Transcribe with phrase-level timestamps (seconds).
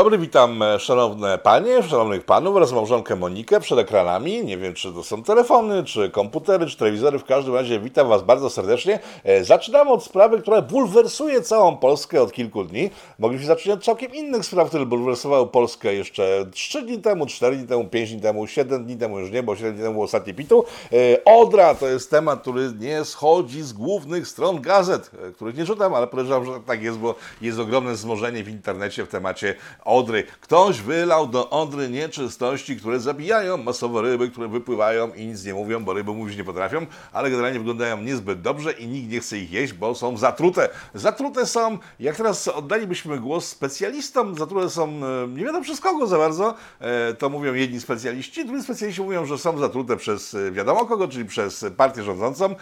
[0.00, 4.44] Dobry, witam e, szanowne panie, szanownych panów oraz małżonkę Monikę przed ekranami.
[4.44, 7.18] Nie wiem, czy to są telefony, czy komputery, czy telewizory.
[7.18, 8.98] W każdym razie witam was bardzo serdecznie.
[9.24, 12.90] E, Zaczynamy od sprawy, która bulwersuje całą Polskę od kilku dni.
[13.18, 17.66] Mogliśmy zacząć od całkiem innych spraw, które bulwersowały Polskę jeszcze 3 dni temu, 4 dni
[17.66, 20.64] temu, 5 dni temu, 7 dni temu już nie, bo 7 dni temu ostatni pitu.
[20.92, 25.94] E, Odra to jest temat, który nie schodzi z głównych stron gazet, których nie czytam,
[25.94, 29.54] ale podejrzewam, że tak jest, bo jest ogromne wzmożenie w internecie w temacie
[29.90, 30.24] Odry.
[30.40, 35.84] Ktoś wylał do Odry nieczystości, które zabijają masowo ryby, które wypływają i nic nie mówią,
[35.84, 39.52] bo ryby mówić nie potrafią, ale generalnie wyglądają niezbyt dobrze i nikt nie chce ich
[39.52, 40.68] jeść, bo są zatrute.
[40.94, 46.18] Zatrute są, jak teraz oddalibyśmy głos specjalistom, zatrute są e, nie wiadomo przez kogo za
[46.18, 50.86] bardzo, e, to mówią jedni specjaliści, drudzy specjaliści mówią, że są zatrute przez e, wiadomo
[50.86, 52.54] kogo, czyli przez partię rządzącą,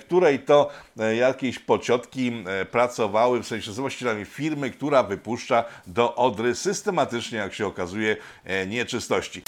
[0.00, 0.70] której to
[1.18, 8.16] jakieś pociotki pracowały, w sensie z firmy, która wypuszcza do Odry systematycznie, jak się okazuje,
[8.44, 9.42] e, nieczystości.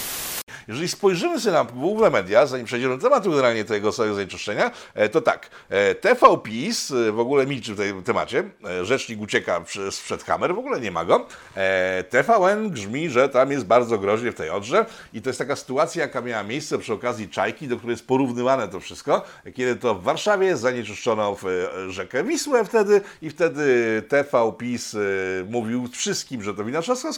[0.69, 5.09] Jeżeli spojrzymy sobie na Google Media, zanim przejdziemy do tematu generalnie tego całego zanieczyszczenia, e,
[5.09, 8.45] to tak, e, TV PiS w ogóle milczy w tym temacie,
[8.83, 11.27] rzecznik ucieka sprzed kamer, w ogóle nie ma go.
[12.11, 16.03] TVN grzmi, że tam jest bardzo groźnie w tej Odrze i to jest taka sytuacja,
[16.03, 20.03] jaka miała miejsce przy okazji Czajki, do której jest porównywane to wszystko, kiedy to w
[20.03, 21.37] Warszawie zanieczyszczono
[21.89, 24.97] rzekę Wisłę wtedy i wtedy TV PiS
[25.48, 27.17] mówił wszystkim, że to wina Trzaskowskiego,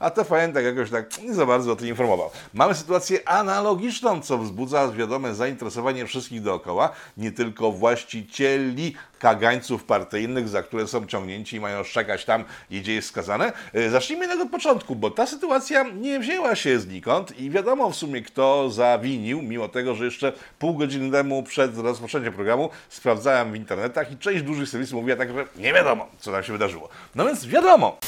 [0.00, 2.30] a TVN tak jakoś tak nie za bardzo o tym informował.
[2.54, 10.62] Mamy sytuację analogiczną, co wzbudza wiadome zainteresowanie wszystkich dookoła, nie tylko właścicieli kagańców partyjnych, za
[10.62, 13.52] które są ciągnięci i mają szczekać tam, gdzie jest skazane.
[13.72, 17.96] E, Zacznijmy jednak od początku, bo ta sytuacja nie wzięła się znikąd i wiadomo w
[17.96, 23.56] sumie, kto zawinił, mimo tego, że jeszcze pół godziny temu przed rozpoczęciem programu sprawdzałem w
[23.56, 26.88] internetach i część dużych serwisów mówiła tak, że nie wiadomo, co tam się wydarzyło.
[27.14, 27.98] No więc wiadomo,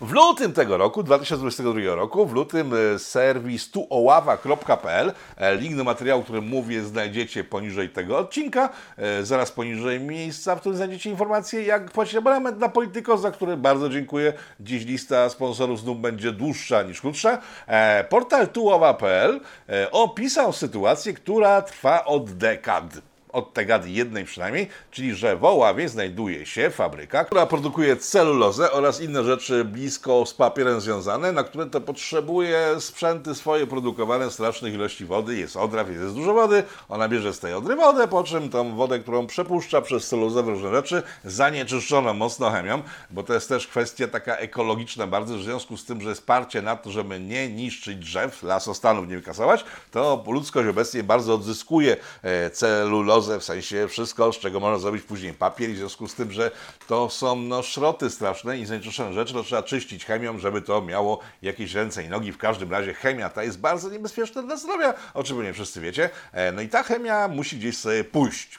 [0.00, 6.20] w lutym tego roku, 2022 roku, w lutym e, serwis tuoława.pl, e, link do materiału,
[6.20, 11.62] o którym mówię, znajdziecie poniżej tego odcinka, e, zaraz poniżej miejsca, w którym znajdziecie informacje,
[11.62, 14.32] jak płacić abonament na Polityko, za który bardzo dziękuję.
[14.60, 17.38] Dziś lista sponsorów znów będzie dłuższa niż krótsza.
[18.08, 19.40] Portal tuowa.pl
[19.90, 22.84] opisał sytuację, która trwa od dekad
[23.34, 29.00] od tegady jednej przynajmniej, czyli że w Oławie znajduje się fabryka, która produkuje celulozę oraz
[29.00, 34.74] inne rzeczy blisko z papierem związane, na które to potrzebuje sprzęty swoje produkowane w strasznych
[34.74, 35.36] ilości wody.
[35.36, 38.76] Jest odra, więc jest dużo wody, ona bierze z tej odry wodę, po czym tą
[38.76, 43.66] wodę, którą przepuszcza przez celulozę w różne rzeczy, zanieczyszczoną mocno chemią, bo to jest też
[43.66, 47.48] kwestia taka ekologiczna bardzo, w związku z tym, że jest parcie na to, żeby nie
[47.48, 52.50] niszczyć drzew, lasostanów nie wykasować, to ludzkość obecnie bardzo odzyskuje e,
[53.24, 56.50] w sensie wszystko, z czego można zrobić później papier w związku z tym, że
[56.86, 61.20] to są no, szroty straszne i zanieczyszczone rzeczy, to trzeba czyścić chemią, żeby to miało
[61.42, 62.32] jakieś ręce i nogi.
[62.32, 66.10] W każdym razie chemia ta jest bardzo niebezpieczna dla zdrowia, o czym nie wszyscy wiecie.
[66.32, 68.58] E, No i ta chemia musi gdzieś sobie pójść.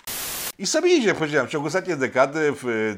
[0.59, 2.53] I sobie idzie, powiedziałem, w ciągu ostatniej dekady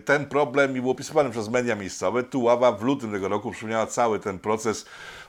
[0.06, 2.24] ten problem i był opisywany przez media miejscowe.
[2.24, 4.86] Tuława w lutym tego roku przypomniała cały ten proces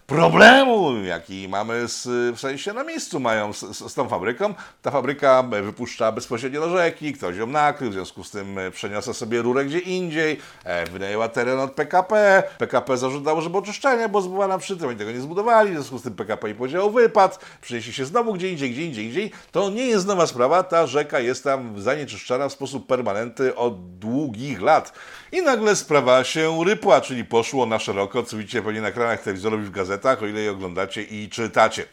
[0.08, 4.54] problemu, jaki mamy z, w sensie na miejscu mają z, z, z tą fabryką.
[4.82, 9.42] Ta fabryka wypuszcza bezpośrednio do rzeki, ktoś ją nakrył, w związku z tym przeniosła sobie
[9.42, 12.42] rurę gdzie indziej, e, wynajęła teren od PKP.
[12.58, 16.02] PKP zażądało, żeby oczyszczenie, bo zbudowana przy tym, oni tego nie zbudowali, w związku z
[16.02, 19.38] tym PKP i powiedział wypad, przynieśli się znowu gdzie indziej, gdzie indziej, gdzie indziej.
[19.52, 24.62] To nie jest nowa sprawa, ta rzeka jest tam zanieczyszczana w sposób permanentny od długich
[24.62, 24.92] lat.
[25.32, 29.66] I nagle sprawa się rypła, czyli poszło na szeroko, co widzicie pewnie na ekranach telewizorów
[29.66, 31.84] w gazetach, o ile je oglądacie i czytacie.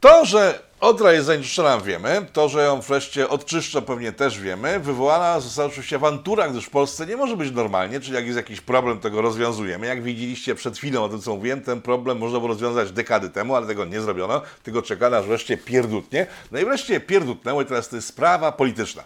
[0.00, 4.80] To, że Odra jest zanieczyszczona wiemy, to, że ją wreszcie odczyszczą pewnie też wiemy.
[4.80, 8.60] Wywołana została oczywiście awantura, gdyż w Polsce nie może być normalnie, czyli jak jest jakiś
[8.60, 9.86] problem, to go rozwiązujemy.
[9.86, 13.54] Jak widzieliście przed chwilą o tym, co mówiłem, ten problem można było rozwiązać dekady temu,
[13.54, 16.26] ale tego nie zrobiono, tylko czekano, aż wreszcie pierdutnie.
[16.52, 19.04] No i wreszcie pierdutnęło i teraz to jest sprawa polityczna.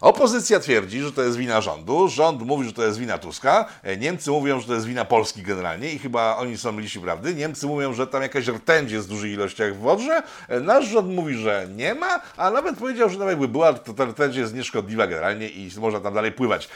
[0.00, 3.96] Opozycja twierdzi, że to jest wina rządu, rząd mówi, że to jest wina Tuska, e,
[3.96, 7.34] Niemcy mówią, że to jest wina Polski generalnie i chyba oni są bliżsi prawdy.
[7.34, 11.08] Niemcy mówią, że tam jakaś rtęć jest w dużych ilościach w wodrze, E, nasz rząd
[11.08, 14.54] mówi, że nie ma, a nawet powiedział, że nawet jakby była, to ta rtęć jest
[14.54, 16.68] nieszkodliwa generalnie i można tam dalej pływać.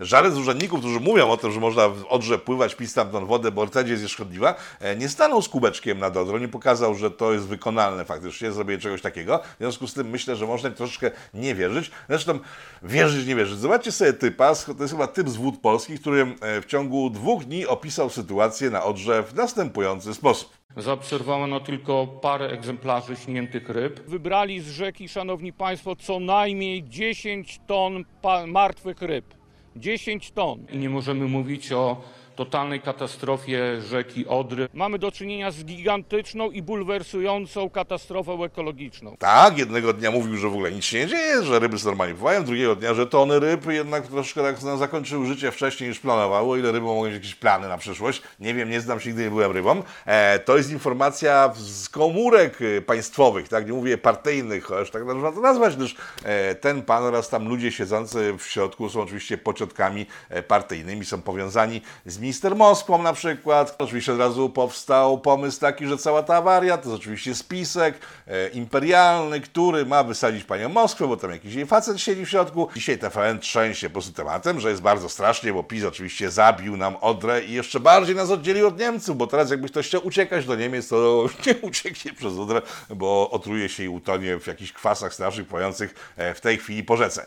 [0.00, 3.26] Żaden z urzędników, którzy mówią o tym, że można w Odrze pływać, pić tam tą
[3.26, 7.10] wodę, bo rtęć jest nieszkodliwa, e, nie stanął z kubeczkiem nad Odrą, nie pokazał, że
[7.10, 9.38] to jest wykonalne faktycznie, zrobienie czegoś takiego.
[9.38, 11.90] W związku z tym myślę, że można im troszeczkę nie wierzyć.
[12.08, 12.38] Zresztą
[12.82, 13.58] wierzyć, nie wierzyć.
[13.58, 17.44] Zobaczcie sobie typa, to jest chyba typ z wód polskich, który e, w ciągu dwóch
[17.44, 20.50] dni opisał sytuację na Odrze w następujący sposób.
[20.76, 24.00] Zaobserwowano tylko parę egzemplarzy śniętych ryb.
[24.08, 28.04] Wybrali z rzeki, szanowni państwo, co najmniej 10 ton
[28.46, 29.35] martwych ryb.
[29.76, 30.66] 10 ton.
[30.72, 32.02] I nie możemy mówić o
[32.36, 34.68] totalnej katastrofie rzeki Odry.
[34.74, 39.16] Mamy do czynienia z gigantyczną i bulwersującą katastrofą ekologiczną.
[39.18, 42.14] Tak, jednego dnia mówił, że w ogóle nic się nie dzieje, że ryby sobie normalnie
[42.14, 46.56] pływają, drugiego dnia, że tony ryb jednak troszkę tak no, zakończyły życie wcześniej niż planowało.
[46.56, 49.30] Ile ryby mogą mieć jakieś plany na przyszłość, nie wiem, nie znam się, nigdy nie
[49.30, 49.82] byłem rybą.
[50.06, 55.32] E, to jest informacja z komórek e, państwowych, tak, nie mówię partyjnych, chociaż tak można
[55.32, 60.06] to nazwać, gdyż e, ten pan oraz tam ludzie siedzący w środku są oczywiście pociotkami
[60.28, 63.74] e, partyjnymi, są powiązani z minister Moskwą na przykład.
[63.78, 68.48] Oczywiście od razu powstał pomysł taki, że cała ta awaria to jest oczywiście spisek e,
[68.48, 72.68] imperialny, który ma wysadzić panią Moskwę, bo tam jakiś jej facet siedzi w środku.
[72.74, 76.96] Dzisiaj TVN trzęsie po prostu tematem, że jest bardzo strasznie, bo PiS oczywiście zabił nam
[77.00, 80.56] Odrę i jeszcze bardziej nas oddzielił od Niemców, bo teraz jakby ktoś chciał uciekać do
[80.56, 85.46] Niemiec, to nie ucieknie przez Odrę, bo otruje się i utonie w jakichś kwasach strasznych
[85.46, 87.26] płających e, w tej chwili po rzece.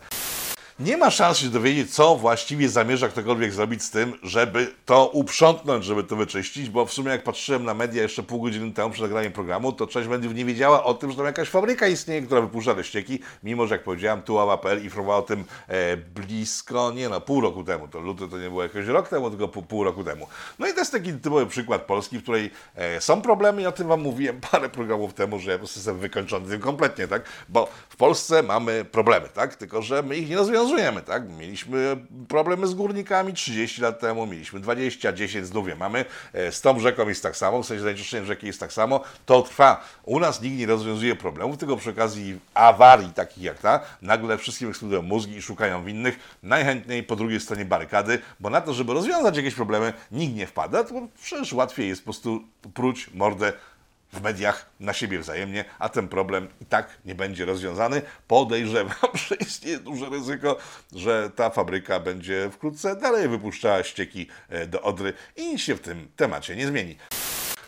[0.80, 5.86] Nie ma szans się dowiedzieć, co właściwie zamierza ktokolwiek zrobić z tym, żeby to uprzątnąć,
[5.86, 9.04] żeby to wyczyścić, bo w sumie jak patrzyłem na media jeszcze pół godziny temu przed
[9.04, 12.42] nagraniem programu, to część mediów nie wiedziała o tym, że tam jakaś fabryka istnieje, która
[12.42, 17.22] wypuszcza te ścieki, mimo że jak powiedziałem, tułała.pl informowała o tym e, blisko, nie no,
[17.22, 20.04] pół roku temu, to luty to nie było jakoś rok temu, tylko pół, pół roku
[20.04, 20.28] temu.
[20.60, 23.72] No i to jest taki typowy przykład Polski, w której e, są problemy i o
[23.72, 27.24] tym Wam mówiłem parę programów temu, że ja po prostu jestem wykończony tym kompletnie, tak,
[27.50, 31.30] bo w Polsce mamy problemy, tak, tylko że my ich nie rozwiązujemy rozwiązujemy, tak?
[31.30, 36.06] Mieliśmy problemy z górnikami 30 lat temu, mieliśmy 20, 10, znów je mamy.
[36.34, 39.02] E, Z tą rzeką jest tak samo, w sensie zanieczyszczeniem rzeki jest tak samo.
[39.26, 39.84] To trwa.
[40.04, 44.70] U nas nikt nie rozwiązuje problemów, tylko przy okazji awarii takich jak ta, nagle wszystkim
[44.70, 46.38] eksplodują mózgi i szukają winnych.
[46.44, 50.84] Najchętniej po drugiej stronie barykady, bo na to, żeby rozwiązać jakieś problemy, nikt nie wpada,
[50.84, 52.44] to przecież łatwiej jest po prostu
[52.74, 53.54] pruć mordę
[54.14, 58.02] w mediach na siebie wzajemnie, a ten problem i tak nie będzie rozwiązany.
[58.28, 60.58] Podejrzewam, że istnieje duże ryzyko,
[60.96, 65.82] że ta fabryka będzie wkrótce dalej wypuszczała ścieki e, do Odry i nic się w
[65.82, 66.96] tym temacie nie zmieni.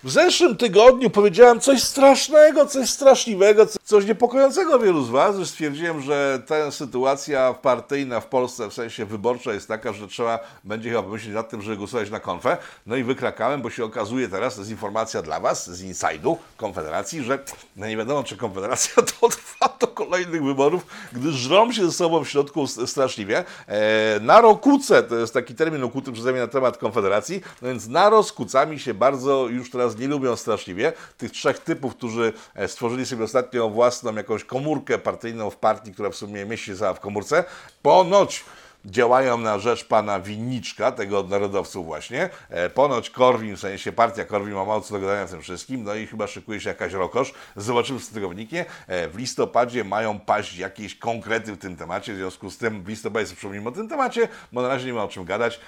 [0.04, 5.46] W zeszłym tygodniu powiedziałem coś strasznego, coś straszliwego, co- coś niepokojącego wielu z Was, że
[5.46, 10.90] stwierdziłem, że ta sytuacja partyjna w Polsce, w sensie wyborcza jest taka, że trzeba będzie
[10.90, 12.58] chyba pomyśleć nad tym, żeby głosować na konfę.
[12.86, 17.24] No i wykrakałem, bo się okazuje teraz, to jest informacja dla Was z inside'u Konfederacji,
[17.24, 17.40] że
[17.76, 22.30] no nie wiadomo, czy Konfederacja dotrwa do kolejnych wyborów, gdyż żrą się ze sobą w
[22.30, 23.44] środku straszliwie.
[23.68, 27.88] E, na rokuce, to jest taki termin ukuty przeze mnie na temat Konfederacji, no więc
[27.88, 30.94] na rozkucami się bardzo już teraz nie lubią straszliwie.
[31.18, 36.10] Tych trzech typów, którzy e, stworzyli sobie ostatnio własną jakąś komórkę partyjną w partii, która
[36.10, 37.44] w sumie mieści się w komórce,
[37.82, 38.44] ponoć
[38.86, 42.30] działają na rzecz pana Winniczka, tego od narodowców właśnie.
[42.50, 45.84] E, ponoć Korwin, w sensie partia Korwin ma mało co do gadania w tym wszystkim,
[45.84, 47.34] no i chyba szykuje się jakaś rokosz.
[47.56, 48.66] Zobaczymy, co z tego wyniknie.
[48.88, 52.88] E, w listopadzie mają paść jakieś konkrety w tym temacie, w związku z tym w
[52.88, 55.60] listopadzie sobie o tym temacie, bo na razie nie ma o czym gadać.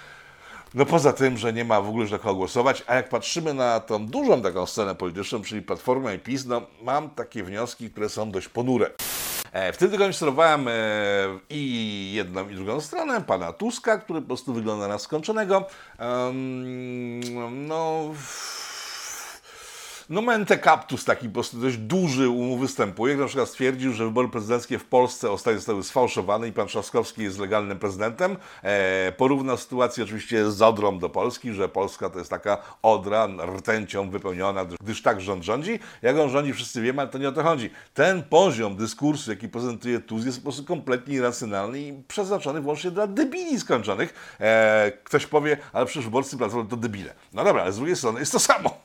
[0.73, 3.53] No poza tym, że nie ma w ogóle już na kogo głosować, a jak patrzymy
[3.53, 8.09] na tą dużą taką scenę polityczną, czyli Platformę i PiS, no mam takie wnioski, które
[8.09, 8.89] są dość ponure.
[9.51, 10.71] E, W tym tygodniu sterowałem e,
[11.49, 15.65] i jedną i drugą stronę, pana Tuska, który po prostu wygląda na skończonego.
[17.51, 18.03] No...
[20.09, 23.17] No mente captus taki po prostu dość duży u mu występuje.
[23.17, 27.39] Na przykład stwierdził, że wybory prezydenckie w Polsce ostatnio zostały sfałszowane i pan Trzaskowski jest
[27.39, 28.37] legalnym prezydentem.
[28.63, 34.65] E, sytuację oczywiście z Odrą do Polski, że Polska to jest taka Odra rtęcią wypełniona,
[34.65, 35.79] gdyż- tak rząd rządzi.
[36.01, 37.69] Jak on rządzi, wszyscy wiemy, ale to nie o to chodzi.
[37.93, 43.07] Ten poziom dyskursu, jaki prezentuje Tusk jest po prostu kompletnie irracjonalny i przeznaczony wyłącznie dla
[43.07, 44.35] debili skończonych.
[44.39, 47.13] E, ktoś powie, ale przecież wyborcy Platformy to debile.
[47.33, 48.82] No dobra, ale z drugiej strony jest to samo.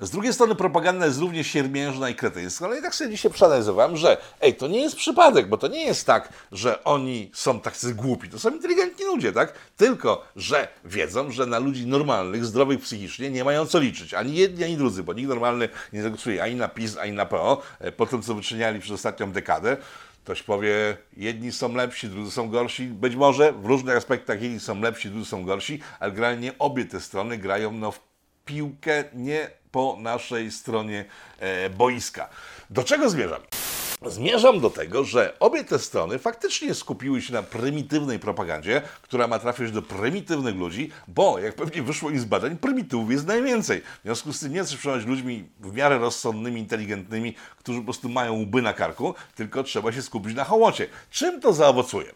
[0.00, 3.96] Z drugiej strony propaganda jest równie siermiężna i kretyńska, ale i tak sobie dzisiaj przeanalizowałem,
[3.96, 7.94] że ej, to nie jest przypadek, bo to nie jest tak, że oni są tacy
[7.94, 9.52] głupi, to są inteligentni ludzie, tak?
[9.76, 14.14] Tylko, że wiedzą, że na ludzi normalnych, zdrowych psychicznie nie mają co liczyć.
[14.14, 17.62] Ani jedni, ani drudzy, bo nikt normalny nie zagłosuje ani na PiS, ani na PO,
[17.80, 19.76] e, po tym, co wyczyniali przez ostatnią dekadę.
[20.24, 22.84] Ktoś powie, jedni są lepsi, drudzy są gorsi.
[22.84, 27.00] Być może w różnych aspektach jedni są lepsi, drudzy są gorsi, ale generalnie obie te
[27.00, 28.00] strony grają no, w
[28.44, 31.04] piłkę nie po naszej stronie
[31.38, 32.28] e, boiska.
[32.70, 33.40] Do czego zmierzam?
[34.06, 39.38] Zmierzam do tego, że obie te strony faktycznie skupiły się na prymitywnej propagandzie, która ma
[39.38, 43.80] trafiać do prymitywnych ludzi, bo jak pewnie wyszło im z badań, prymitywów jest najwięcej.
[43.80, 48.08] W związku z tym nie chcesz przekonać ludźmi w miarę rozsądnymi, inteligentnymi, którzy po prostu
[48.08, 50.88] mają łby na karku, tylko trzeba się skupić na hołocie.
[51.10, 52.12] Czym to zaowocuje?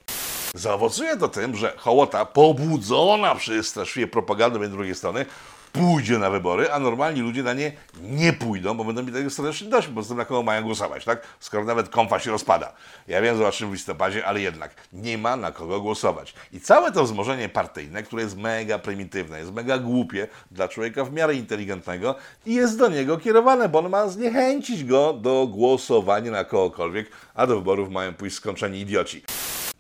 [0.55, 5.27] Zaowocuje to tym, że hołota pobudzona przez straszliwie propagandę z drugiej strony
[5.73, 9.69] pójdzie na wybory, a normalni ludzie na nie nie pójdą, bo będą mieli tego serdecznie
[9.69, 11.23] dość, bo z tym na kogo mają głosować, tak?
[11.41, 12.73] Skoro nawet konfa się rozpada.
[13.09, 16.35] Ja wiem, zobaczymy w listopadzie, ale jednak nie ma na kogo głosować.
[16.53, 21.13] I całe to wzmożenie partyjne, które jest mega prymitywne, jest mega głupie dla człowieka w
[21.13, 22.15] miarę inteligentnego
[22.47, 27.47] i jest do niego kierowane, bo on ma zniechęcić go do głosowania na kogokolwiek, a
[27.47, 29.23] do wyborów mają pójść skończeni idioci.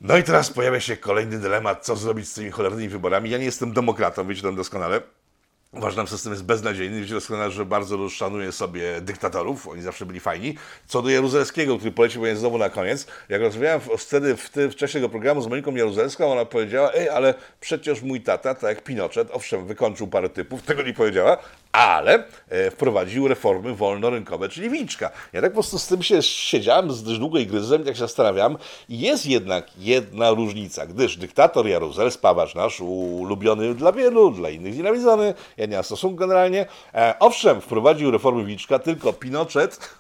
[0.00, 3.30] No i teraz pojawia się kolejny dylemat, co zrobić z tymi cholernymi wyborami.
[3.30, 5.00] Ja nie jestem demokratą, wiecie to doskonale.
[5.73, 7.00] Uważam, że system jest beznadziejny.
[7.00, 9.69] Wiecie doskonale, że bardzo szanuję sobie dyktatorów.
[9.69, 10.54] Oni zawsze byli fajni.
[10.87, 13.07] Co do Jaruzelskiego, który polecił mnie znowu na koniec.
[13.28, 17.35] Jak rozmawiałem wtedy w, w czasie tego programu z Moniką Jaruzelską, ona powiedziała, ej, ale
[17.61, 21.38] przecież mój tata, tak jak Pinochet, owszem, wykończył parę typów, tego nie powiedziała,
[21.73, 25.11] ale e, wprowadził reformy wolnorynkowe, czyli Wilczka.
[25.33, 28.57] Ja tak po prostu z tym się siedziałem z długo i gryzem, jak się zastanawiam.
[28.89, 34.77] I jest jednak jedna różnica, gdyż dyktator Jaruzel, spawacz nasz, ulubiony dla wielu, dla innych
[34.77, 40.00] nienawidzony, ja nie mam stosunku generalnie, e, owszem, wprowadził reformy Wilczka, tylko Pinochet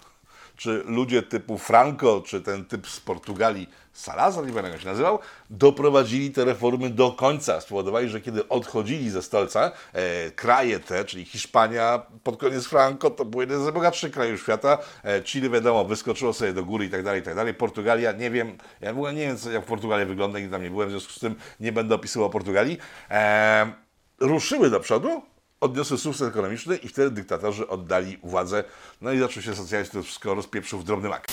[0.60, 5.18] czy ludzie typu Franco, czy ten typ z Portugalii, Salazar, nie pamiętam jak się nazywał,
[5.50, 7.60] doprowadzili te reformy do końca.
[7.60, 13.24] Spowodowali, że kiedy odchodzili ze stolca, e, kraje te, czyli Hiszpania pod koniec Franco, to
[13.24, 14.78] był jeden z najbogatszych krajów świata.
[15.04, 17.54] E, Chile, wiadomo, wyskoczyło sobie do góry i tak dalej, i tak dalej.
[17.54, 20.88] Portugalia, nie wiem, ja w ogóle nie wiem, jak Portugalia wygląda, nigdy tam nie byłem,
[20.88, 22.78] w związku z tym nie będę opisywał Portugalii.
[23.10, 23.72] E,
[24.20, 25.22] ruszyły do przodu,
[25.60, 28.64] odniosły sukces ekonomiczny i wtedy dyktatorzy oddali władzę.
[29.00, 31.26] No i zaczął się socjalizm, to wszystko rozpieprzył w drobny mak.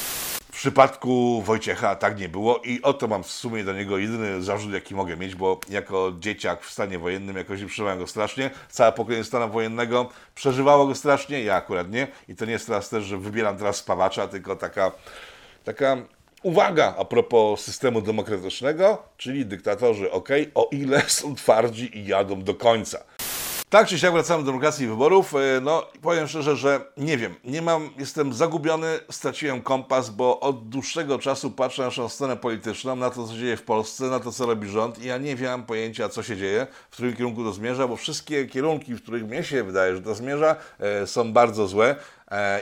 [0.58, 4.74] W przypadku Wojciecha tak nie było i oto mam w sumie do niego jedyny zarzut,
[4.74, 8.50] jaki mogę mieć, bo jako dzieciak w stanie wojennym jakoś przeżywałem go strasznie.
[8.70, 12.08] Całe pokolenie stanu wojennego przeżywało go strasznie, ja akurat nie.
[12.28, 14.92] I to nie jest teraz też, że wybieram teraz spawacza, tylko taka,
[15.64, 15.98] taka
[16.44, 22.56] uwaga a propos systemu demokratycznego, czyli dyktatorzy ok, o ile są twardzi i jadą do
[22.56, 23.04] końca.
[23.70, 25.36] Tak czy siak wracamy do demokracji i wyborów.
[25.36, 30.70] E, No, powiem szczerze, że nie wiem, nie mam, jestem zagubiony, straciłem kompas, bo od
[30.70, 34.32] dłuższego czasu patrzę na naszą scenę polityczną, na to, co dzieje w Polsce, na to,
[34.32, 37.54] co robi rząd i ja nie wiem pojęcia, co się dzieje, w którym kierunku to
[37.54, 41.68] zmierza, bo wszystkie kierunki, w których mnie się wydaje, że to zmierza, e, są bardzo
[41.68, 41.96] złe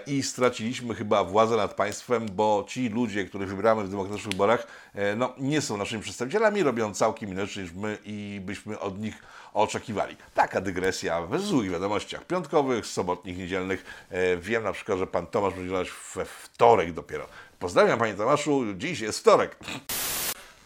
[0.08, 5.16] i straciliśmy chyba władzę nad państwem, bo ci ludzie, których wybieramy w demokratycznych wyborach, e,
[5.16, 10.16] no, nie są naszymi przedstawicielami, robią całkiem inaczej niż my i byśmy od nich oczekiwali.
[10.34, 14.06] Taka dygresja w złych wiadomościach piątkowych, sobotnich, niedzielnych.
[14.10, 17.28] E, Wiem na przykład, że pan Tomasz będzie oglądać we wtorek dopiero.
[17.60, 19.58] Pozdrawiam panie Tomaszu, dziś jest wtorek.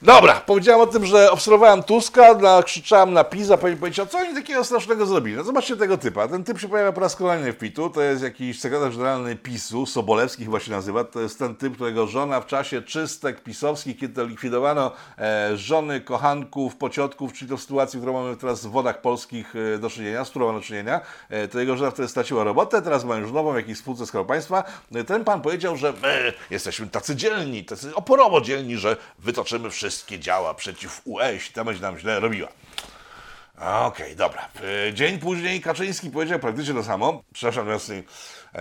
[0.02, 4.64] Dobra, powiedziałem o tym, że obserwowałem Tuska, nakrzyczałem na PiS, a powiedział, co oni takiego
[4.64, 5.38] strasznego zrobili.
[5.38, 6.28] No zobaczcie tego typa.
[6.28, 7.90] Ten typ się pojawia po raz kolejny w PIT-u.
[7.90, 11.04] To jest jakiś sekretarz generalny PiSu, Sobolewski chyba się nazywa.
[11.04, 16.76] To jest ten typ, którego żona w czasie czystek pisowskich, kiedy likwidowano e, żony, kochanków,
[16.76, 20.30] pociotków, czyli to w sytuacji, którą mamy teraz w wodach polskich e, do czynienia, z
[20.30, 23.54] którą mamy do czynienia, e, to jego żona wtedy straciła robotę, teraz ma już nową
[23.54, 24.64] w jakiejś spółce Skarbu Państwa.
[24.96, 30.20] E, Ten pan powiedział, że my jesteśmy tacy dzielni, tacy oporowo dzielni, że wytoczymy wszystkie
[30.20, 32.48] działa przeciw UE, jeśli ta będzie nam źle robiła.
[33.60, 34.50] Okej, dobra.
[34.88, 37.24] E, Dzień później Kaczyński powiedział praktycznie to samo.
[37.34, 37.80] Przepraszam, e,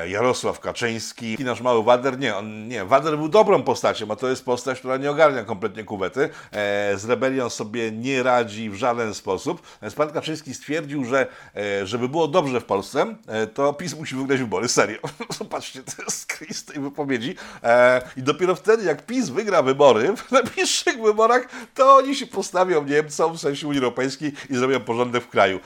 [0.07, 2.19] Jarosław Kaczyński i nasz mały Wader.
[2.19, 2.85] Nie, on nie.
[2.85, 6.31] Wader był dobrą postacią, a to jest postać, która nie ogarnia kompletnie kuwety.
[6.53, 9.63] E, Z rebelią sobie nie radzi w żaden sposób.
[9.83, 11.27] Więc pan Kaczyński stwierdził, że
[11.57, 14.69] e, żeby było dobrze w Polsce, e, to PiS musi wygrać wybory.
[14.69, 14.99] Serio.
[15.39, 17.35] Zobaczcie, to jest skryz tej wypowiedzi.
[17.63, 22.85] E, I dopiero wtedy, jak PiS wygra wybory, w najbliższych wyborach, to oni się postawią
[22.85, 25.61] Niemcom, w sensie Unii Europejskiej i zrobią porządek w kraju.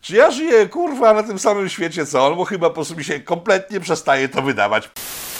[0.00, 2.36] Czy ja żyję, kurwa, na tym samym świecie co on?
[2.36, 4.90] Bo chyba po prostu mi się kompletnie przestaje to wydawać.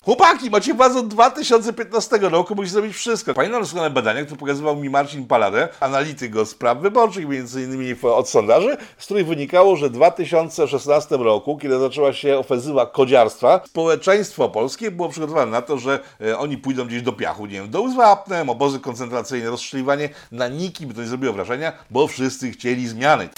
[0.04, 3.34] Chłopaki, macie władzę od 2015 roku, musicie zrobić wszystko.
[3.34, 8.28] Pamiętam doskonale badania, które pokazywał mi Marcin Paladę, analityk od spraw wyborczych, między innymi od
[8.28, 14.90] sondaży, z których wynikało, że w 2016 roku, kiedy zaczęła się ofensywa kodziarstwa, społeczeństwo polskie
[14.90, 18.50] było przygotowane na to, że e, oni pójdą gdzieś do piachu, nie wiem, do Wapnem,
[18.50, 20.08] obozy koncentracyjne, rozstrzeliwanie.
[20.32, 23.28] Na nikim to nie zrobiło wrażenia, bo wszyscy chcieli zmiany.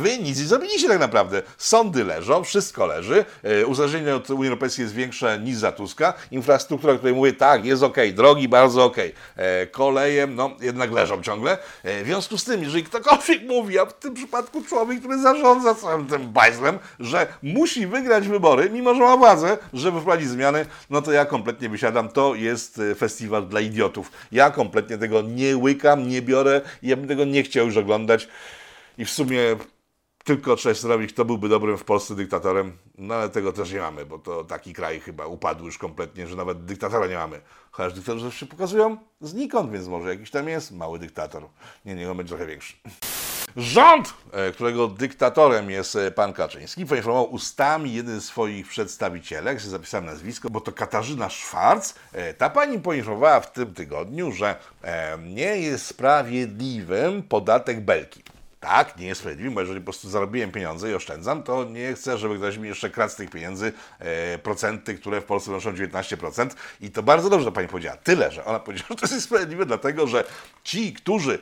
[0.00, 1.42] Wy nic nie zrobiliście tak naprawdę.
[1.58, 3.24] Sądy leżą, wszystko leży.
[3.42, 6.07] E, uzależnienie od Unii Europejskiej jest większe niż za Tuska.
[6.30, 8.96] Infrastruktura, o której mówię, tak, jest ok, drogi bardzo ok.
[9.36, 11.58] E, koleje, no jednak leżą ciągle.
[11.84, 15.74] E, w związku z tym, jeżeli ktokolwiek mówi, a w tym przypadku człowiek, który zarządza
[15.74, 21.02] całym tym bajzlem, że musi wygrać wybory, mimo że ma władzę, żeby wprowadzić zmiany, no
[21.02, 22.08] to ja kompletnie wysiadam.
[22.08, 24.10] To jest e, festiwal dla idiotów.
[24.32, 28.28] Ja kompletnie tego nie łykam, nie biorę i ja bym tego nie chciał już oglądać.
[28.98, 29.40] I w sumie
[30.28, 32.78] tylko się zrobić, kto byłby dobrym w Polsce dyktatorem.
[32.98, 36.36] No ale tego też nie mamy, bo to taki kraj chyba upadł już kompletnie, że
[36.36, 37.40] nawet dyktatora nie mamy.
[37.70, 41.48] Chociaż dyktatorzy się pokazują znikąd, więc może jakiś tam jest mały dyktator.
[41.84, 42.74] Nie, nie, on będzie trochę większy.
[43.56, 49.68] Rząd, e, którego dyktatorem jest e, pan Kaczyński, poinformował ustami jeden z swoich przedstawicielek, się
[49.68, 51.94] zapisałem nazwisko, bo to Katarzyna Szwarc.
[52.12, 54.56] E, Ta pani poinformowała w tym tygodniu, że
[55.26, 58.22] nie jest sprawiedliwym podatek belki.
[58.60, 62.18] Tak, nie jest sprawiedliwy, bo jeżeli po prostu zarobiłem pieniądze i oszczędzam, to nie chcę,
[62.18, 66.48] żeby ktoś mi jeszcze kradł z tych pieniędzy e, procenty, które w Polsce wynoszą 19%.
[66.80, 67.96] I to bardzo dobrze, pani powiedziała.
[67.96, 70.24] Tyle, że ona powiedziała, że to jest sprawiedliwe, dlatego że
[70.64, 71.38] ci, którzy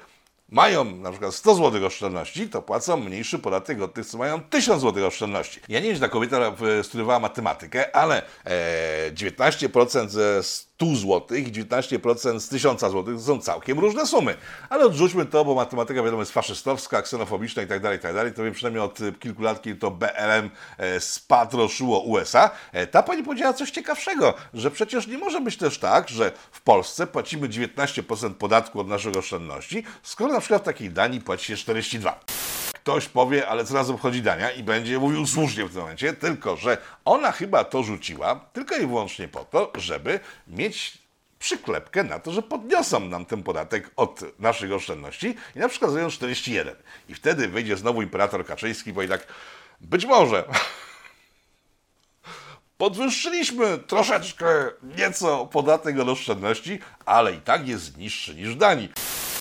[0.48, 4.82] mają na przykład 100 zł oszczędności, to płacą mniejszy podatek od tych, co mają 1000
[4.82, 5.60] zł oszczędności.
[5.68, 6.36] Ja nie wiem, czy ta kobieta
[6.78, 13.20] e, studiowała matematykę, ale e, 19% ze 100 zł i 19% z 1000 zł to
[13.20, 14.36] są całkiem różne sumy.
[14.68, 18.34] Ale odrzućmy to, bo matematyka wiadomo jest faszystowska, ksenofobiczna i tak dalej, i tak.
[18.34, 22.50] To wiem przynajmniej od e, kilku lat, kiedy to BLM e, spatroszyło USA.
[22.72, 26.60] E, ta pani powiedziała coś ciekawszego, że przecież nie może być też tak, że w
[26.60, 31.56] Polsce płacimy 19% podatku od naszych oszczędności, skoro na przykład w takiej Danii płaci się
[31.56, 32.20] 42
[32.86, 36.78] ktoś powie, ale raz obchodzi Dania i będzie mówił słusznie w tym momencie, tylko że
[37.04, 40.98] ona chyba to rzuciła tylko i wyłącznie po to, żeby mieć
[41.38, 46.10] przyklepkę na to, że podniosą nam ten podatek od naszych oszczędności i na przykład zrobią
[46.10, 46.76] 41.
[47.08, 49.26] I wtedy wyjdzie znowu imperator Kaczyński i powie tak,
[49.80, 50.44] być może
[52.78, 54.46] podwyższyliśmy troszeczkę,
[54.96, 58.92] nieco podatek od oszczędności, ale i tak jest niższy niż Danii.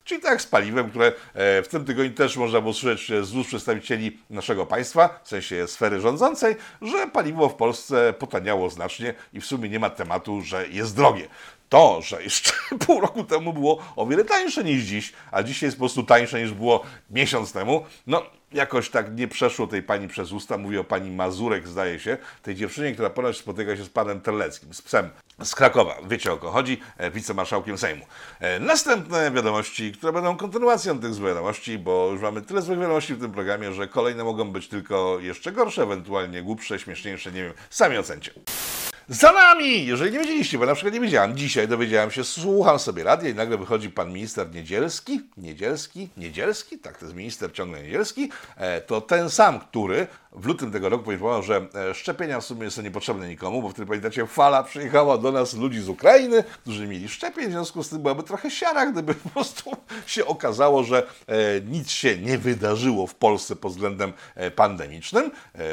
[0.05, 3.47] Czyli tak z paliwem, które e, w tym tygodniu też można było słyszeć z ust
[3.47, 9.45] przedstawicieli naszego państwa, w sensie sfery rządzącej, że paliwo w Polsce potaniało znacznie i w
[9.45, 11.27] sumie nie ma tematu, że jest drogie.
[11.69, 12.51] To, że jeszcze
[12.85, 16.41] pół roku temu było o wiele tańsze niż dziś, a dzisiaj jest po prostu tańsze
[16.41, 18.23] niż było miesiąc temu, no
[18.55, 20.57] jakoś tak nie przeszło tej pani przez usta.
[20.57, 24.73] Mówię o pani Mazurek, zdaje się, tej dziewczynie, która ponoć spotyka się z panem Terleckim,
[24.73, 25.09] z psem
[25.43, 25.97] z Krakowa.
[26.07, 28.05] Wiecie o kogo chodzi, e, wicemarszałkiem Sejmu.
[28.39, 33.15] E, Następne wiadomości, które będą kontynuacją tych złych wiadomości, bo już mamy tyle złych wiadomości
[33.15, 37.53] w tym programie, że kolejne mogą być tylko jeszcze gorsze, ewentualnie głupsze, śmieszniejsze, nie wiem,
[37.69, 38.31] sami ocencie.
[39.09, 39.85] Za nami!
[39.85, 43.33] Jeżeli nie wiedzieliście, bo na przykład nie wiedziałem, dzisiaj dowiedziałem się, słucham sobie radia i
[43.33, 49.01] nagle wychodzi pan minister Niedzielski, Niedzielski, Niedzielski, tak, to jest minister ciągle Niedzielski, e, to
[49.01, 53.29] ten sam, który w lutym tego roku poinformował, że e, szczepienia w sumie są niepotrzebne
[53.29, 57.51] nikomu, bo wtedy pamiętacie, fala przyjechała do nas ludzi z Ukrainy, którzy mieli szczepień, w
[57.51, 59.71] związku z tym byłaby trochę siara, gdyby po prostu
[60.05, 64.13] się okazało, że e, nic się nie wydarzyło w Polsce pod względem
[64.55, 65.31] pandemicznym,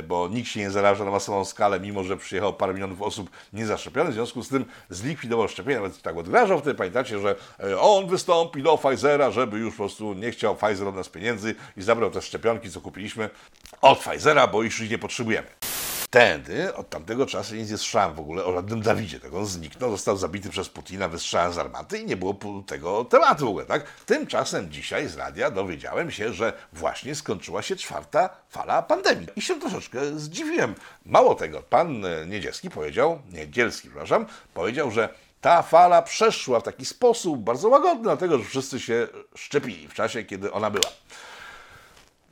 [0.09, 3.21] bo nikt się nie zaraża na masową skalę, mimo że przyjechało parę milionów osób
[3.52, 8.06] niezaszczepionych, w związku z tym zlikwidował szczepienia, nawet tak odgrażał, wtedy pamiętacie, że e, on
[8.06, 12.11] wystąpi do Pfizera, żeby już po prostu nie chciał Pfizer od nas pieniędzy i zabrał
[12.11, 13.30] te szczepionki, co kupiliśmy
[13.80, 15.48] od Pfizera, bo już ich nie potrzebujemy.
[16.12, 19.20] Wtedy, od tamtego czasu nie słyszałem w ogóle o żadnym Dawidzie.
[19.20, 23.44] Tak on zniknął, został zabity przez Putina wystrzałem z armaty i nie było tego tematu
[23.44, 23.85] w ogóle, tak?
[24.07, 29.29] Tymczasem dzisiaj z radia dowiedziałem się, że właśnie skończyła się czwarta fala pandemii.
[29.37, 30.75] I się troszeczkę zdziwiłem.
[31.07, 35.09] Mało tego, pan e, Niedzielski powiedział, Niedzielski, przepraszam, powiedział, że
[35.40, 40.25] ta fala przeszła w taki sposób bardzo łagodny, dlatego że wszyscy się szczepili w czasie,
[40.25, 40.92] kiedy ona była.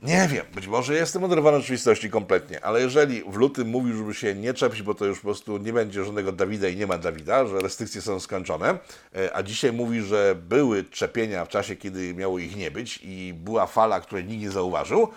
[0.01, 4.13] Nie wiem, być może jestem oderwany od rzeczywistości kompletnie, ale jeżeli w lutym mówił, żeby
[4.13, 6.97] się nie czepić, bo to już po prostu nie będzie żadnego Dawida i nie ma
[6.97, 8.77] Dawida, że restrykcje są skończone,
[9.15, 13.33] e, a dzisiaj mówi, że były czepienia w czasie, kiedy miało ich nie być i
[13.33, 15.07] była fala, której nikt nie zauważył,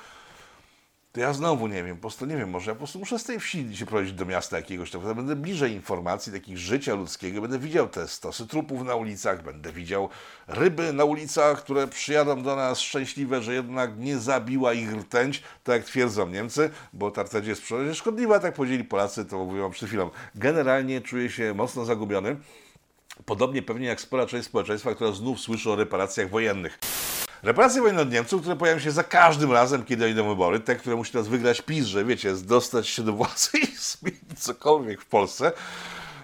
[1.14, 3.24] to ja znowu nie wiem, po prostu nie wiem, może ja po prostu muszę z
[3.24, 7.58] tej wsi się prowadzić do miasta jakiegoś, to będę bliżej informacji takich życia ludzkiego, będę
[7.58, 10.08] widział te stosy trupów na ulicach, będę widział
[10.48, 15.76] ryby na ulicach, które przyjadą do nas szczęśliwe, że jednak nie zabiła ich rtęć, tak
[15.76, 19.88] jak twierdzą Niemcy, bo ta rtęć jest przecież szkodliwa, tak powiedzieli Polacy, to mówiłam przed
[19.88, 20.10] chwilą.
[20.34, 22.36] Generalnie czuję się mocno zagubiony,
[23.26, 26.78] podobnie pewnie jak spora część społeczeństwa, która znów słyszy o reparacjach wojennych.
[27.44, 30.96] Reparacje wojenne od Niemców, które pojawiają się za każdym razem, kiedy idą wybory, te, które
[30.96, 35.52] musi teraz wygrać PiS, że wiecie, dostać się do władzy i zmienić cokolwiek w Polsce.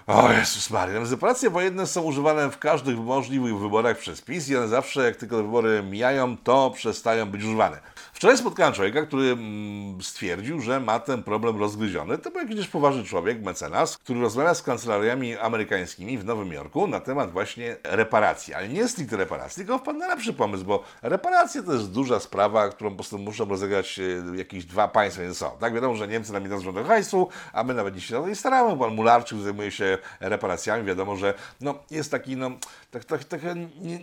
[0.07, 4.67] O Jezus Maria, reparacje wojenne są używane w każdych możliwych wyborach przez PiS i one
[4.67, 7.79] zawsze, jak tylko te wybory mijają, to przestają być używane.
[8.21, 12.17] Wczoraj spotkałem człowieka, który mm, stwierdził, że ma ten problem rozgryziony.
[12.17, 16.99] To był jakiś poważny człowiek, mecenas, który rozmawia z kancelariami amerykańskimi w Nowym Jorku na
[16.99, 18.53] temat właśnie reparacji.
[18.53, 22.69] Ale nie stricte reparacji, tylko wpadł na lepszy pomysł, bo reparacje to jest duża sprawa,
[22.69, 25.57] którą po prostu muszą rozegrać e, jakieś dwa państwa między sobą.
[25.57, 28.21] Tak wiadomo, że Niemcy nam nie dają żadnego hajsu, a my nawet nie się na
[28.21, 28.79] to nie staramy.
[28.79, 30.83] Pan Mularczyk zajmuje się reparacjami.
[30.83, 32.51] Wiadomo, że no, jest taki no,
[32.91, 33.41] tak, tak, tak,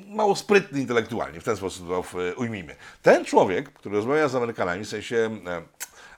[0.08, 2.04] mało sprytny intelektualnie, w ten sposób to
[2.36, 2.76] ujmijmy.
[3.02, 5.30] Ten człowiek, który rozmawia rozmawia z Amerykanami, w sensie...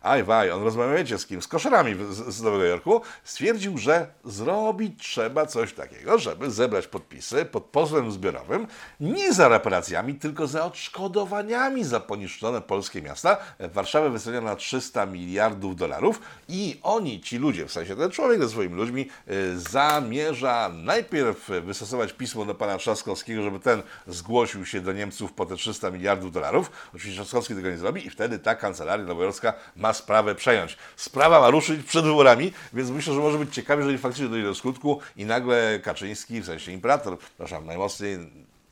[0.03, 1.43] Aj waj, on rozmawia, wiecie z kim?
[1.43, 3.03] Z koszerami z, z Nowego Jorku.
[3.25, 8.67] Stwierdził, że zrobić trzeba coś takiego, żeby zebrać podpisy pod pozwem zbiorowym
[9.01, 13.37] nie za reparacjami, tylko za odszkodowaniami za poniszczone polskie miasta.
[13.59, 18.49] Warszawę wycenia na 300 miliardów dolarów i oni, ci ludzie, w sensie ten człowiek ze
[18.49, 24.93] swoimi ludźmi, y, zamierza najpierw wystosować pismo do pana Trzaskowskiego, żeby ten zgłosił się do
[24.93, 26.71] Niemców po te 300 miliardów dolarów.
[26.95, 30.77] Oczywiście Trzaskowski tego nie zrobi i wtedy ta kancelaria nowojorska ma sprawę przejąć.
[30.97, 34.55] Sprawa ma ruszyć przed wyborami, więc myślę, że może być ciekawie, jeżeli faktycznie dojdzie do
[34.55, 38.19] skutku i nagle Kaczyński, w sensie imperator, przepraszam, najmocniej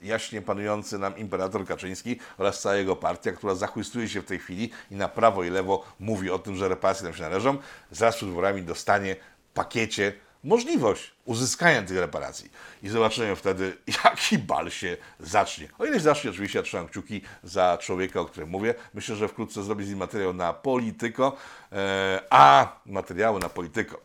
[0.03, 4.71] jaśnie panujący nam imperator Kaczyński oraz cała jego partia, która zachwystuje się w tej chwili
[4.91, 7.59] i na prawo i lewo mówi o tym, że reparacje nam się należą,
[7.91, 9.17] zaraz przed wyborami dostanie
[9.55, 10.13] pakiecie
[10.45, 12.51] możliwość uzyskania tych reparacji.
[12.83, 15.69] I zobaczymy wtedy, jaki bal się zacznie.
[15.79, 18.75] O ile zacznie, oczywiście ja trzymam kciuki za człowieka, o którym mówię.
[18.95, 21.37] Myślę, że wkrótce zrobię z nim materiał na Polityko,
[21.73, 24.01] e, a materiały na Polityko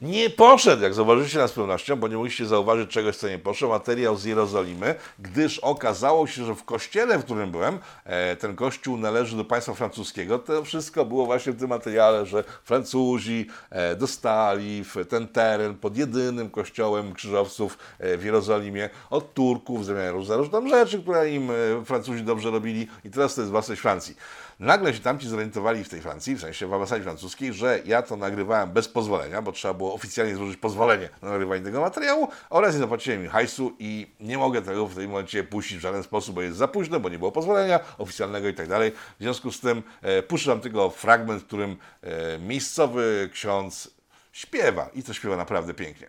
[0.00, 3.68] nie poszedł, jak zauważycie na z pewnością, bo nie mogliście zauważyć czegoś, co nie poszło,
[3.68, 8.96] materiał z Jerozolimy, gdyż okazało się, że w kościele, w którym byłem, e, ten kościół
[8.96, 10.38] należy do państwa francuskiego.
[10.38, 16.50] To wszystko było właśnie w tym materiale, że Francuzi e, dostali ten teren pod jedynym
[16.50, 21.50] kościołem krzyżowców e, w Jerozolimie od Turków, za różne tam rzeczy, które im
[21.84, 24.16] Francuzi dobrze robili i teraz to jest własność Francji.
[24.60, 28.16] Nagle się tamci zorientowali w tej Francji, w sensie w ambasadzie francuskiej, że ja to
[28.16, 32.80] nagrywałem bez pozwolenia, bo trzeba było oficjalnie złożyć pozwolenie na nagrywanie tego materiału oraz nie
[32.80, 36.42] zapłaciłem im hajsu i nie mogę tego w tym momencie puścić w żaden sposób, bo
[36.42, 38.92] jest za późno, bo nie było pozwolenia oficjalnego i tak dalej.
[39.18, 43.90] W związku z tym e, puszczam tylko fragment, w którym e, miejscowy ksiądz
[44.32, 46.08] śpiewa i to śpiewa naprawdę pięknie.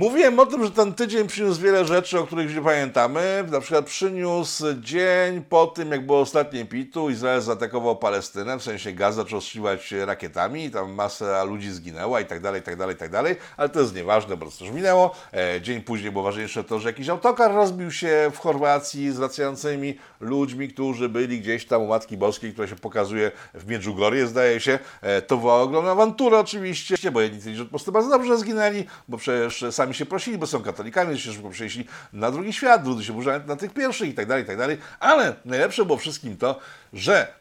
[0.00, 3.44] Mówiłem o tym, że ten tydzień przyniósł wiele rzeczy, o których nie pamiętamy.
[3.50, 8.92] Na przykład przyniósł dzień po tym, jak było ostatnie pitu, Izrael zaatakował Palestynę, w sensie
[8.92, 12.98] gaz zaczął ostrzeliwać rakietami tam masa ludzi zginęła i tak dalej, i tak dalej, i
[12.98, 15.14] tak dalej, ale to jest nieważne, bo to już minęło.
[15.32, 19.98] E, dzień później było ważniejsze to, że jakiś autokar rozbił się w Chorwacji z wracającymi
[20.20, 24.78] ludźmi, którzy byli gdzieś tam u Matki Boskiej, która się pokazuje w Miedżugorie, zdaje się.
[25.02, 29.18] E, to była ogromna awantura oczywiście, bo jedni że po prostu bardzo dobrze zginęli, bo
[29.18, 33.12] przecież sami się prosili, bo są katolikami, się szybko przenieśli na drugi świat, drudzy się
[33.12, 34.78] burzają na tych pierwszych i tak dalej, i tak dalej.
[35.00, 36.60] Ale najlepsze było wszystkim to,
[36.92, 37.34] że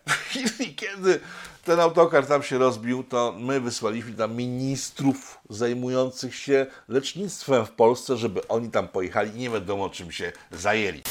[0.76, 1.20] kiedy
[1.66, 8.18] ten autokar tam się rozbił, to my wysłaliśmy tam ministrów zajmujących się lecznictwem w Polsce,
[8.18, 11.02] żeby oni tam pojechali i nie wiadomo czym się zajęli.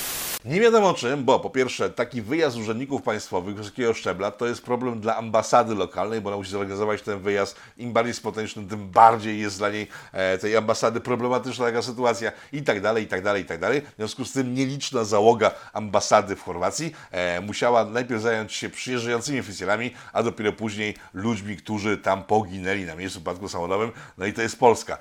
[0.44, 5.00] Nie wiadomo czym, bo po pierwsze taki wyjazd urzędników państwowych wysokiego szczebla to jest problem
[5.00, 7.56] dla ambasady lokalnej, bo ona musi zorganizować ten wyjazd.
[7.76, 12.62] Im bardziej spontaniczny, tym bardziej jest dla niej e, tej ambasady problematyczna taka sytuacja i
[12.62, 13.80] tak dalej, i tak dalej, i tak dalej.
[13.80, 19.40] W związku z tym nieliczna załoga ambasady w Chorwacji e, musiała najpierw zająć się przyjeżdżającymi
[19.40, 23.92] oficjalami, a dopiero później ludźmi, którzy tam poginęli na miejscu wypadku samochodowym.
[24.18, 24.98] No i to jest Polska.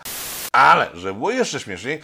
[0.51, 1.99] Ale, żeby było jeszcze śmieszniej, e,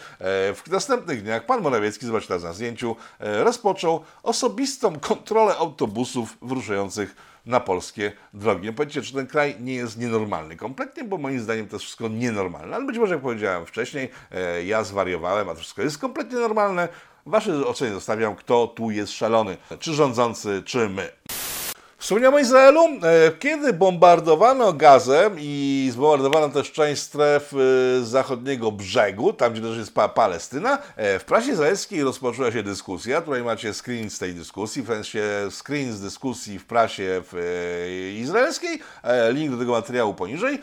[0.53, 7.15] w następnych dniach pan Morawiecki, zobaczcie teraz na zdjęciu, e, rozpoczął osobistą kontrolę autobusów wyruszających
[7.45, 8.67] na polskie drogi.
[8.67, 12.07] No powiedzcie, czy ten kraj nie jest nienormalny kompletnie, bo moim zdaniem to jest wszystko
[12.07, 12.75] nienormalne.
[12.75, 16.87] Ale być może, jak powiedziałem wcześniej, e, ja zwariowałem, a to wszystko jest kompletnie normalne.
[17.25, 21.11] Wasze oceny zostawiam, kto tu jest szalony, czy rządzący, czy my.
[22.03, 22.85] Wspomniałem o Izraelu.
[22.85, 29.77] E, kiedy bombardowano Gazem i zbombardowano też część stref e, zachodniego brzegu, tam gdzie też
[29.77, 33.21] jest Palestyna, e, w prasie izraelskiej rozpoczęła się dyskusja.
[33.21, 37.21] Tutaj macie screen z tej dyskusji, w sensie screen z dyskusji w prasie
[38.15, 38.79] izraelskiej.
[39.29, 40.61] Link do tego materiału poniżej.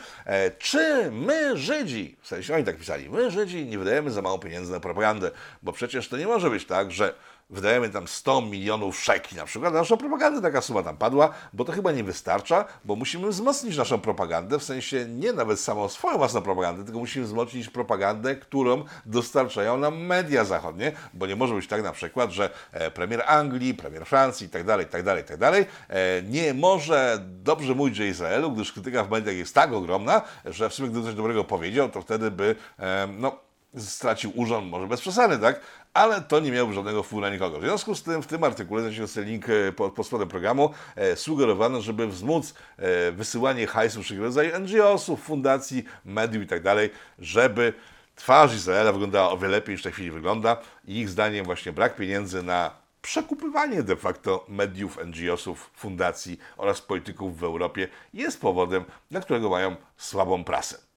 [0.59, 4.73] Czy my, Żydzi, w sensie oni tak pisali, my, Żydzi, nie wydajemy za mało pieniędzy
[4.73, 5.31] na propagandę,
[5.63, 7.15] bo przecież to nie może być tak, że
[7.51, 11.65] wydajemy tam 100 milionów szeki na przykład na naszą propagandę, taka suma tam padła, bo
[11.65, 16.19] to chyba nie wystarcza, bo musimy wzmocnić naszą propagandę, w sensie nie nawet samą swoją
[16.19, 21.67] własną propagandę, tylko musimy wzmocnić propagandę, którą dostarczają nam media zachodnie, bo nie może być
[21.67, 26.23] tak na przykład, że e, premier Anglii, premier Francji i dalej, dalej, tak dalej, e,
[26.23, 30.75] nie może dobrze mówić o Izraelu, gdyż krytyka w mediach jest tak ogromna, że w
[30.75, 35.39] sumie gdyby coś dobrego powiedział, to wtedy by, e, no, stracił urząd, może bez przesady,
[35.39, 35.61] tak?
[35.95, 37.59] Ale to nie miałoby żadnego wpływu na nikogo.
[37.59, 40.71] W związku z tym w tym artykule, znajdziecie sobie link e, pod, pod spodem programu,
[40.97, 46.91] e, sugerowano, żeby wzmóc e, wysyłanie hajsu wszelkiego rodzaju NGO-sów, fundacji, mediów i tak dalej,
[47.19, 47.73] żeby
[48.17, 51.73] twarz Izraela wyglądała o wiele lepiej niż w tej chwili wygląda i ich zdaniem właśnie
[51.73, 52.71] brak pieniędzy na
[53.03, 59.77] przekupywanie de facto mediów, NGO-sów, fundacji oraz polityków w Europie jest powodem, dla którego mają
[59.97, 60.90] słabą prasę.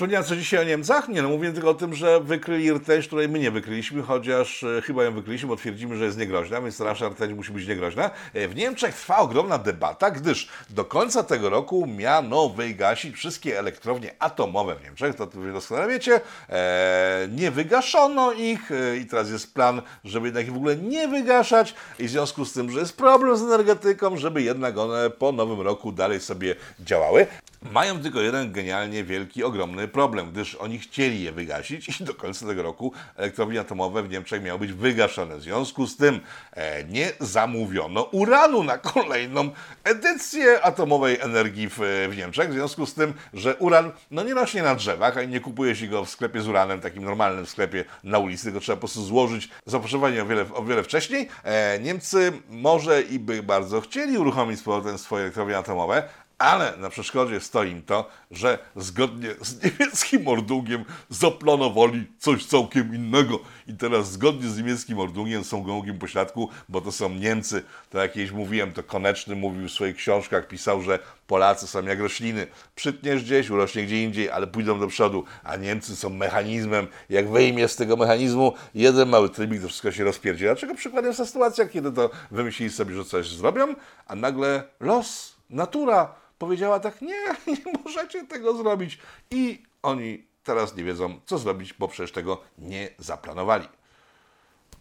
[0.00, 1.08] Wspomniałem co dzisiaj o Niemcach?
[1.08, 4.82] Nie, no mówię tylko o tym, że wykryli rtęć, której my nie wykryliśmy, chociaż e,
[4.82, 8.10] chyba ją wykryliśmy, bo twierdzimy, że jest niegroźna, więc nasza rtęć musi być niegroźna.
[8.34, 14.14] E, w Niemczech trwa ogromna debata, gdyż do końca tego roku miano wygasić wszystkie elektrownie
[14.18, 16.20] atomowe w Niemczech, to wy doskonale wiecie.
[16.48, 21.74] E, nie wygaszono ich i teraz jest plan, żeby jednak ich w ogóle nie wygaszać
[21.98, 25.60] i w związku z tym, że jest problem z energetyką, żeby jednak one po nowym
[25.60, 27.26] roku dalej sobie działały.
[27.62, 32.46] Mają tylko jeden genialnie wielki, ogromny problem, gdyż oni chcieli je wygasić i do końca
[32.46, 35.36] tego roku elektrownie atomowe w Niemczech miały być wygaszone.
[35.36, 36.20] W związku z tym
[36.52, 39.50] e, nie zamówiono uranu na kolejną
[39.84, 42.50] edycję atomowej energii w, w Niemczech.
[42.50, 45.86] W związku z tym, że uran no nie rośnie na drzewach, a nie kupuje się
[45.86, 49.48] go w sklepie z uranem, takim normalnym sklepie na ulicy, tylko trzeba po prostu złożyć
[49.66, 51.28] zapotrzebowanie o wiele, o wiele wcześniej.
[51.44, 56.02] E, Niemcy może i by bardzo chcieli uruchomić z powrotem swoje elektrownie atomowe,
[56.40, 63.40] ale na przeszkodzie stoi im to, że zgodnie z niemieckim ordungiem zaplanowali coś całkiem innego.
[63.66, 67.62] I teraz zgodnie z niemieckim ordungiem są gołągiem pośladku, bo to są Niemcy.
[67.90, 72.00] To jak kiedyś mówiłem, to Koneczny mówił w swoich książkach, pisał, że Polacy są jak
[72.00, 72.46] rośliny.
[72.74, 75.24] Przytniesz gdzieś, urośnie gdzie indziej, ale pójdą do przodu.
[75.44, 76.86] A Niemcy są mechanizmem.
[77.10, 80.44] Jak wyjmie z tego mechanizmu jeden mały trybik, to wszystko się rozpierdzie.
[80.44, 83.74] Dlaczego przykładem jest sytuacja, kiedy to wymyślili sobie, że coś zrobią,
[84.06, 88.98] a nagle los, natura powiedziała tak, nie, nie możecie tego zrobić.
[89.30, 93.68] I oni teraz nie wiedzą, co zrobić, bo przecież tego nie zaplanowali.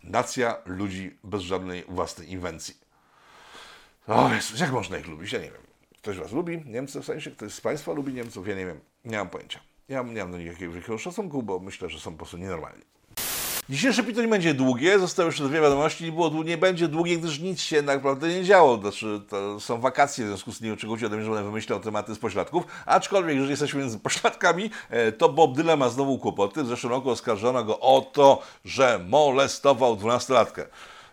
[0.04, 2.78] Nacja ludzi bez żadnej własnej inwencji.
[4.08, 5.32] O Jezus, jak można ich lubić?
[5.32, 5.62] Ja nie wiem.
[5.98, 6.64] Ktoś was lubi?
[6.66, 7.32] Niemcy w sensie?
[7.32, 8.48] Ktoś z Państwa lubi Niemców?
[8.48, 8.80] Ja nie wiem.
[9.06, 9.60] Nie mam pojęcia.
[9.90, 12.84] Ja nie mam do nich jakiegoś szacunku, bo myślę, że są po prostu nienormalni.
[13.70, 17.40] Dzisiejsze pito nie będzie długie, zostały jeszcze dwie wiadomości, nie, było, nie będzie długie, gdyż
[17.40, 18.78] nic się naprawdę nie działo.
[18.78, 19.22] Znaczy,
[19.60, 22.20] są wakacje, w związku z tym nie oczekujcie ode mnie, że będę wymyślał tematy z
[22.20, 26.64] pośladków, aczkolwiek, jeżeli jesteśmy między pośladkami, e, to Bob Dylan ma znowu kłopoty.
[26.64, 30.66] W zeszłym roku oskarżono go o to, że molestował dwunastolatkę.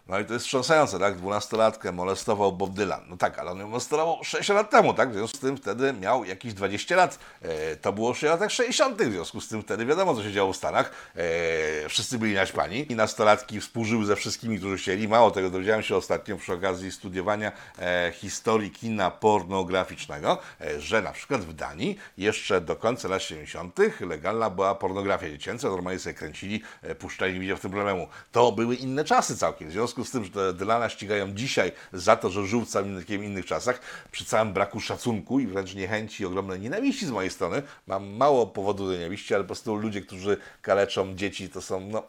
[0.08, 1.16] No i to jest wstrząsające, tak?
[1.16, 3.00] Dwunastolatkę molestował Bob Dylan.
[3.08, 5.10] No tak, ale on ją molestował 6 lat temu, tak?
[5.10, 7.18] W związku z tym wtedy miał jakieś 20 lat.
[7.42, 9.02] E, to było w latach 60.
[9.02, 10.92] W związku z tym wtedy wiadomo, co się działo w Stanach.
[11.16, 15.08] E, wszyscy byli naćpani i nastolatki współżyły ze wszystkimi, którzy chcieli.
[15.08, 21.12] Mało tego, dowiedziałem się ostatnio przy okazji studiowania e, historii kina pornograficznego, e, że na
[21.12, 23.78] przykład w Danii jeszcze do końca lat 70.
[24.00, 25.68] legalna była pornografia dziecięca.
[25.68, 28.08] Normalnie sobie kręcili, e, puszczali, nie widział w tym problemu.
[28.32, 29.68] To były inne czasy całkiem.
[29.68, 33.24] W związku z tym, że Dylana ścigają dzisiaj za to, że żył w całym takim
[33.24, 33.80] innych czasach,
[34.10, 37.62] przy całym braku szacunku i wręcz niechęci, ogromnej nienawiści z mojej strony.
[37.86, 42.02] Mam mało powodu do nienawiści, ale po prostu ludzie, którzy kaleczą dzieci, to są, no,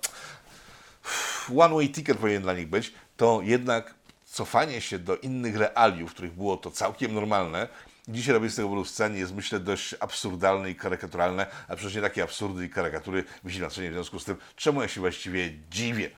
[1.58, 3.93] one way ticket powinien dla nich być, to jednak
[4.26, 7.67] cofanie się do innych realiów, w których było to całkiem normalne,
[8.08, 12.02] dzisiaj robię z tego po sceny jest myślę dość absurdalne i karykaturalne, a przecież nie
[12.02, 15.52] takie absurdy i karykatury widzi na scenie, w związku z tym czemu ja się właściwie
[15.71, 16.12] dziwię.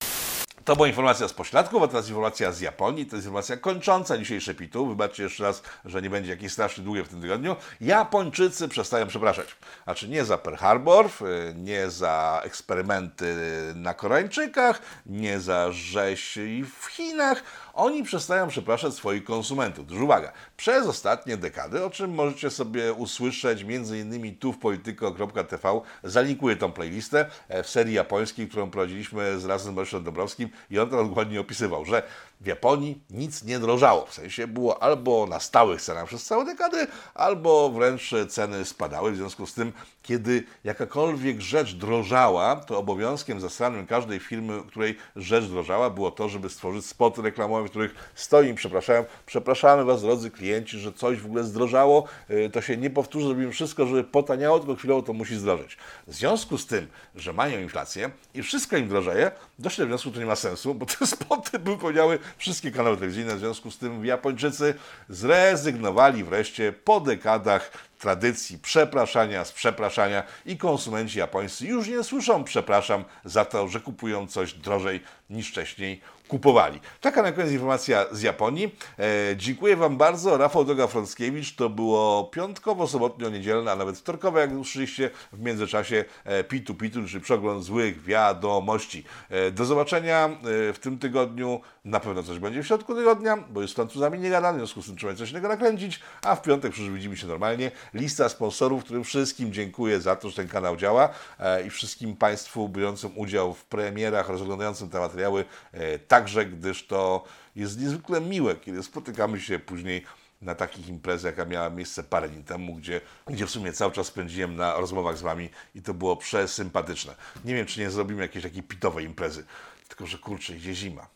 [0.65, 3.05] To była informacja z pośladków, a teraz informacja z Japonii.
[3.05, 4.87] To jest informacja kończąca dzisiejsze pitu.
[4.87, 7.55] Wybaczcie jeszcze raz, że nie będzie jakieś strasznie długie w tym tygodniu.
[7.81, 9.47] Japończycy przestają przepraszać.
[9.83, 13.35] Znaczy nie za Pearl Harbor, y, nie za eksperymenty
[13.75, 16.39] na Koreańczykach, nie za rzeź
[16.79, 17.43] w Chinach.
[17.79, 19.85] Oni przestają przepraszać swoich konsumentów.
[19.87, 26.55] Gdyż uwaga, przez ostatnie dekady, o czym możecie sobie usłyszeć innymi tu w polityko.tv, zalinkuję
[26.55, 30.89] tą playlistę e, w serii japońskiej, którą prowadziliśmy z razem z Mariuszem Dobrowskim i on
[30.89, 32.03] to dokładnie opisywał, że
[32.41, 34.05] w Japonii nic nie drożało.
[34.05, 39.11] W sensie było albo na stałych cenach przez całe dekady, albo wręcz ceny spadały.
[39.11, 39.73] W związku z tym,
[40.03, 46.49] kiedy jakakolwiek rzecz drożała, to obowiązkiem zastranym każdej firmy, której rzecz drożała, było to, żeby
[46.49, 51.43] stworzyć spoty reklamowe, w których stoi, przepraszam, przepraszamy Was, drodzy klienci, że coś w ogóle
[51.43, 55.77] zdrożało, yy, to się nie powtórzy, zrobimy wszystko, żeby potaniało, tylko chwilowo to musi zdrożeć.
[56.07, 60.13] W związku z tym, że mają inflację i wszystko im drożeje, doszli do wniosku, że
[60.13, 63.77] to nie ma sensu, bo te spoty by powiedziały wszystkie kanały telewizyjne, w związku z
[63.77, 64.73] tym Japończycy
[65.09, 73.03] zrezygnowali wreszcie po dekadach tradycji przepraszania z przepraszania i konsumenci japońscy już nie słyszą przepraszam
[73.25, 76.79] za to, że kupują coś drożej niż wcześniej kupowali.
[77.01, 78.75] Taka na koniec informacja z Japonii.
[78.99, 80.37] E, dziękuję Wam bardzo.
[80.37, 81.55] Rafał Doga-Frąckiewicz.
[81.55, 86.99] To było piątkowo, sobotnio, niedzielne, a nawet wtorkowe, jak usłyszeliście w międzyczasie e, Pitu Pitu,
[87.07, 89.03] czyli przegląd złych wiadomości.
[89.29, 91.61] E, do zobaczenia e, w tym tygodniu.
[91.85, 94.81] Na pewno coś będzie w środku tygodnia, bo jest z Francuzami nie gadany, w związku
[94.81, 97.71] z tym trzeba coś innego nakręcić, a w piątek przecież widzimy się normalnie.
[97.93, 102.69] Lista sponsorów, którym wszystkim dziękuję za to, że ten kanał działa e, i wszystkim Państwu
[102.69, 107.23] biorącym udział w premierach, rozglądającym te materiały, e, także gdyż to
[107.55, 110.03] jest niezwykle miłe, kiedy spotykamy się później
[110.41, 114.07] na takich imprezach, jaka miała miejsce parę dni temu, gdzie, gdzie w sumie cały czas
[114.07, 117.15] spędziłem na rozmowach z Wami i to było przesympatyczne.
[117.45, 119.45] Nie wiem, czy nie zrobimy jakiejś takiej pitowej imprezy,
[119.87, 121.07] tylko że kurczę, idzie zima.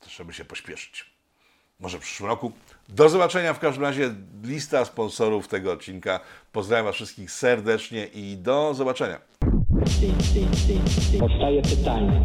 [0.00, 1.10] To trzeba się pośpieszyć.
[1.80, 2.52] Może w przyszłym roku.
[2.88, 4.14] Do zobaczenia w każdym razie.
[4.42, 6.20] Lista sponsorów tego odcinka.
[6.52, 9.20] Pozdrawiam Was wszystkich serdecznie i do zobaczenia.
[11.20, 12.24] Powstaje pytanie,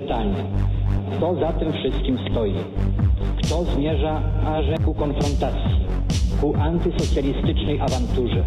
[0.00, 0.44] Pytanie,
[1.16, 2.54] kto za tym wszystkim stoi?
[3.42, 5.76] Kto zmierza aże ku konfrontacji,
[6.40, 8.44] ku antysocjalistycznej awanturze?